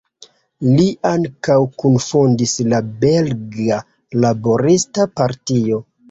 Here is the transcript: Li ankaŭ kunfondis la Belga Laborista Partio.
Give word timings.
Li 0.77 0.85
ankaŭ 1.09 1.57
kunfondis 1.83 2.53
la 2.71 2.79
Belga 3.03 3.77
Laborista 4.25 5.07
Partio. 5.21 5.79